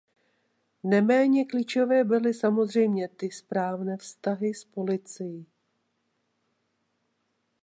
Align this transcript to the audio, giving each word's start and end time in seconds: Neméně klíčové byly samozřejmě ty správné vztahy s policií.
Neméně 0.83 1.45
klíčové 1.45 2.03
byly 2.03 2.33
samozřejmě 2.33 3.07
ty 3.07 3.31
správné 3.31 3.97
vztahy 3.97 4.53
s 4.53 4.65
policií. 4.65 5.45